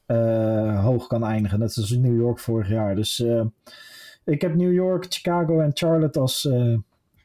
[0.07, 1.59] uh, hoog kan eindigen.
[1.59, 2.95] Net zoals New York vorig jaar.
[2.95, 3.25] Dus
[4.25, 6.49] ik heb New York, Chicago en Charlotte als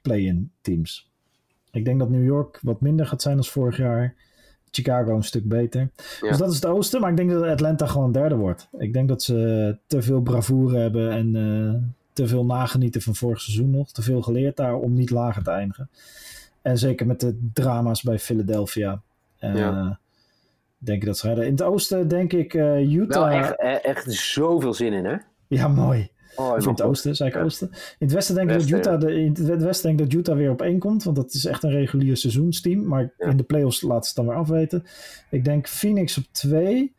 [0.02, 1.13] play-in teams.
[1.74, 4.14] Ik denk dat New York wat minder gaat zijn als vorig jaar.
[4.70, 5.90] Chicago een stuk beter.
[6.20, 6.28] Ja.
[6.28, 7.00] Dus dat is het oosten.
[7.00, 8.68] Maar ik denk dat Atlanta gewoon derde wordt.
[8.78, 11.74] Ik denk dat ze te veel bravoure hebben en uh,
[12.12, 13.92] te veel nagenieten van vorig seizoen nog.
[13.92, 15.88] Te veel geleerd daar om niet lager te eindigen.
[16.62, 19.00] En zeker met de drama's bij Philadelphia.
[19.40, 19.98] Uh, ja.
[20.78, 21.46] Denk ik dat ze redden.
[21.46, 23.28] In het oosten denk ik uh, Utah.
[23.28, 25.16] Wel echt, echt zoveel zin in, hè?
[25.46, 26.10] Ja, mooi.
[26.36, 27.68] Oh, of in het oosten, zei ik oosten.
[27.70, 30.50] In het westen denk ik dat Utah, de, in het westen denk dat Utah weer
[30.50, 32.86] op één komt, want dat is echt een regulier seizoensteam.
[32.86, 34.84] Maar in de playoffs laat ze het dan weer afweten.
[35.30, 36.94] Ik denk Phoenix op twee.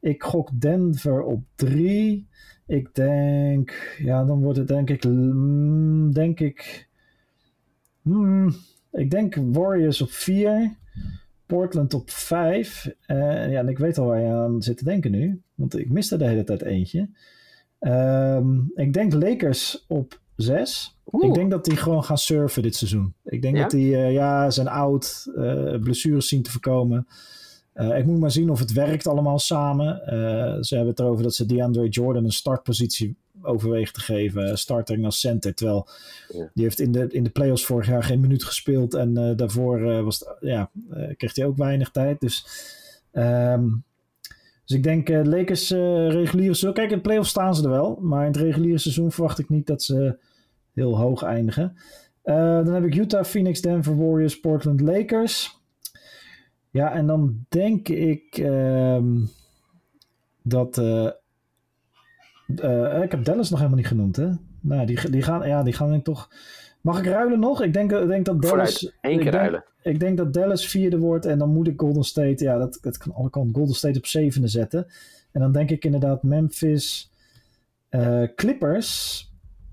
[0.00, 2.28] Ik gok Denver op drie.
[2.66, 6.88] Ik denk, ja, dan wordt het denk ik, mm, denk ik,
[8.02, 8.54] mm,
[8.92, 10.76] ik denk Warriors op vier.
[11.46, 12.94] Portland op vijf.
[13.06, 13.16] Uh,
[13.50, 16.16] ja, en ik weet al waar je aan zit te denken nu, want ik miste
[16.16, 17.08] de hele tijd eentje.
[17.86, 20.96] Um, ik denk Lakers op 6.
[21.20, 23.14] Ik denk dat die gewoon gaan surfen dit seizoen.
[23.24, 23.62] Ik denk ja?
[23.62, 27.06] dat die, uh, ja, zijn oud, uh, blessures zien te voorkomen.
[27.74, 30.00] Uh, ik moet maar zien of het werkt allemaal samen.
[30.64, 34.58] ze hebben het erover dat ze DeAndre Jordan een startpositie overwegen te geven.
[34.58, 35.54] Starting als center.
[35.54, 35.88] Terwijl
[36.28, 36.50] ja.
[36.54, 38.94] die heeft in de, in de playoffs vorig jaar geen minuut gespeeld.
[38.94, 40.70] En daarvoor was het, ja,
[41.16, 42.20] kreeg hij ook weinig tijd.
[42.20, 42.46] Dus
[43.12, 43.84] um,
[44.64, 46.72] dus ik denk uh, Lakers uh, reguliere seizoen.
[46.72, 47.98] Kijk, in de playoffs staan ze er wel.
[48.00, 50.18] Maar in het reguliere seizoen verwacht ik niet dat ze
[50.72, 51.76] heel hoog eindigen.
[52.24, 55.62] Uh, dan heb ik Utah, Phoenix, Denver, Warriors, Portland, Lakers.
[56.70, 59.20] Ja, en dan denk ik ehm,
[60.42, 60.78] dat.
[63.02, 64.30] Ik heb Dallas nog helemaal niet genoemd, hè?
[64.60, 66.30] Nou, die, die, gaan, ja, die gaan denk ik toch.
[66.84, 67.62] Mag ik ruilen nog?
[67.62, 68.92] Ik denk, ik denk dat Dallas.
[69.00, 69.64] Één keer ik ruilen.
[69.82, 72.44] Denk, ik denk dat Dallas vierde wordt en dan moet ik Golden State.
[72.44, 74.86] Ja, dat, dat kan alle kanten Golden State op zevende zetten.
[75.32, 77.10] En dan denk ik inderdaad Memphis,
[77.90, 79.22] uh, Clippers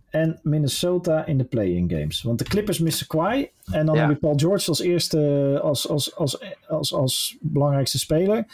[0.09, 2.21] en Minnesota in de play-in games.
[2.21, 3.47] Want de Clippers missen Kawhi.
[3.71, 4.01] En dan Ja.
[4.01, 8.45] heb je Paul George als eerste, als, als, als, als, als belangrijkste speler.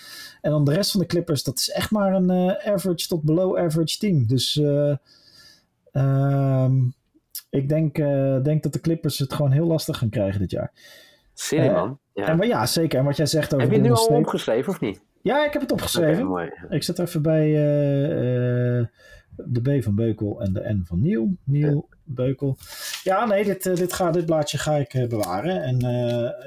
[0.41, 3.23] En dan de rest van de Clippers, dat is echt maar een eh, average tot
[3.23, 4.27] below average team.
[4.27, 4.95] Dus eh,
[5.91, 6.75] ehm,
[7.57, 10.71] ik denk, eh, denk dat de Clippers het gewoon heel lastig gaan krijgen dit jaar.
[11.33, 11.99] Zin in, Eh, man.
[12.13, 12.27] Ja.
[12.27, 12.99] En maar ja, zeker.
[12.99, 15.01] En wat jij zegt over Heb je het nu al State- opgeschreven of niet?
[15.21, 16.25] Ja, ik heb het opgeschreven.
[16.25, 16.51] Mooi.
[16.69, 18.85] Ik zet even bij eh,
[19.35, 21.35] de B van Beukel en de N van Niel.
[21.43, 22.57] Niel, Beukel.
[23.03, 25.63] Ja, nee, dit, dit, ga, dit blaadje ga ik bewaren.
[25.63, 25.79] En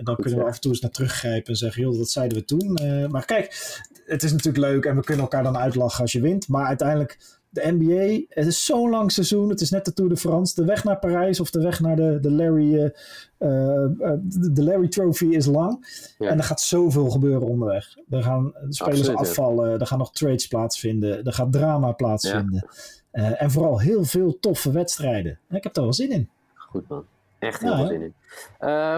[0.02, 0.48] dan kunnen we ja.
[0.48, 2.78] af en toe eens naar teruggrijpen en zeggen, joh, dat zeiden we toen.
[3.10, 6.48] Maar kijk, het is natuurlijk leuk en we kunnen elkaar dan uitlachen als je wint.
[6.48, 7.18] Maar uiteindelijk,
[7.50, 9.48] de NBA, het is zo'n lang seizoen.
[9.48, 10.54] Het is net de Tour de France.
[10.54, 12.74] De weg naar Parijs of de weg naar de, de Larry...
[12.74, 12.90] eh,
[13.38, 14.18] eh, eh,
[14.52, 15.86] de Larry Trophy is lang.
[16.18, 16.28] Ja.
[16.28, 17.96] En er gaat zoveel gebeuren onderweg.
[18.10, 19.12] Er gaan spelers Absoluut, ja.
[19.12, 22.68] afvallen, er gaan nog trades plaatsvinden, er gaat drama plaatsvinden.
[23.10, 25.38] En vooral heel veel toffe wedstrijden.
[25.48, 26.28] En ik heb daar wel zin in.
[26.54, 27.04] Goed, man.
[27.38, 28.14] Echt heel veel zin in.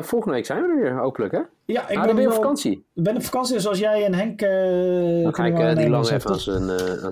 [0.05, 1.41] Volgende week zijn we er weer, hopelijk, hè?
[1.73, 2.73] Ja, ik ah, dan ben je op vakantie.
[2.95, 4.41] ik ben op vakantie, dus als jij en Henk...
[4.43, 6.39] eh Dan ga ik eh, die lang even aan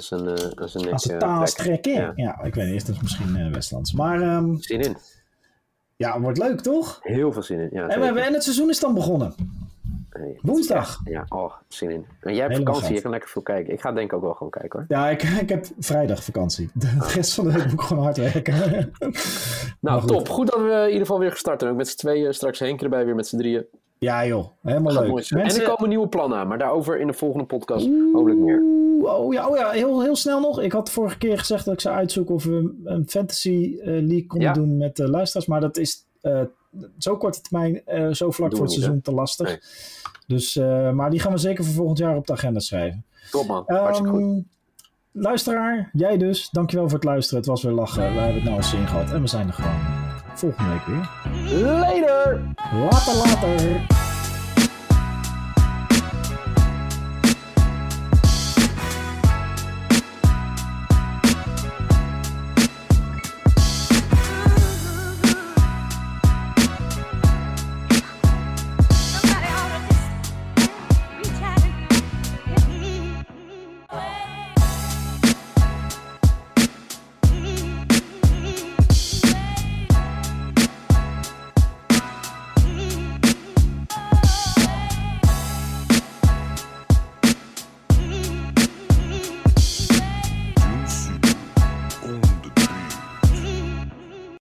[0.01, 0.61] zijn nek
[0.92, 1.83] Als de eh, taas trekken.
[1.83, 2.12] trekken.
[2.16, 2.35] Ja.
[2.38, 2.42] Ja.
[2.42, 3.92] ik weet niet, dat is misschien eh, Westlands.
[3.92, 4.96] Maar ehm, Zin in.
[5.96, 6.99] ja, wordt leuk toch?
[7.03, 7.68] Heel veel zin in.
[7.73, 9.35] Ja, En, we en het seizoen is dan begonnen.
[10.18, 11.01] Nee, Woensdag.
[11.05, 12.07] Ja, oh, zin in.
[12.20, 13.73] En jij hebt Helemaal vakantie, je kan lekker veel kijken.
[13.73, 14.99] Ik ga denk ik ook wel gewoon kijken, hoor.
[14.99, 16.70] Ja, ik, ik heb vrijdag vakantie.
[16.73, 17.14] De Ah.
[17.14, 18.92] rest van de week moet ik gewoon hard werken.
[19.81, 20.09] Nou, goed.
[20.09, 20.29] top.
[20.29, 21.73] Goed dat we in ieder geval weer gestart zijn.
[21.73, 22.35] Ook met z'n tweeën.
[22.35, 23.64] Straks Henk erbij weer met z'n drieën.
[24.01, 25.23] Ja joh, helemaal Gaat leuk.
[25.25, 25.41] zijn.
[25.45, 26.49] En er komen nieuwe plannen aan.
[26.49, 28.63] Maar daarover in de volgende podcast hopelijk meer.
[29.03, 30.61] Oh ja, oh ja heel, heel snel nog.
[30.61, 34.27] Ik had vorige keer gezegd dat ik zou uitzoeken of we een fantasy eh, league
[34.27, 34.55] konden Ja.
[34.55, 35.47] doen met de luisteraars.
[35.49, 36.41] Maar dat is eh,
[36.99, 39.47] zo korte termijn, eh, zo vlak voor het niet, seizoen te lastig.
[39.49, 39.59] Nee.
[40.27, 40.55] Dus,
[40.95, 43.05] maar die gaan we zeker voor volgend jaar op de agenda schrijven.
[43.31, 43.63] Top man.
[43.67, 44.21] Hartstikke goed.
[44.23, 44.41] Ehm,
[45.13, 46.49] luisteraar, jij dus.
[46.51, 47.39] Dankjewel voor het luisteren.
[47.39, 48.03] Het was weer lachen.
[48.03, 49.13] We hebben het nou eens zin gehad.
[49.13, 49.81] En we zijn er gewoon
[50.35, 51.09] volgende week weer.
[51.51, 52.47] Later.
[52.73, 54.00] Water, water.